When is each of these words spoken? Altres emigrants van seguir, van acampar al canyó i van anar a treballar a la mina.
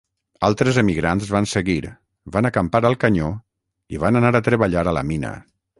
Altres 0.47 0.77
emigrants 0.81 1.29
van 1.35 1.47
seguir, 1.51 1.75
van 2.37 2.51
acampar 2.51 2.83
al 2.91 2.99
canyó 3.05 3.31
i 3.97 4.05
van 4.07 4.23
anar 4.23 4.37
a 4.41 4.47
treballar 4.51 4.89
a 4.93 4.99
la 5.01 5.07
mina. 5.15 5.39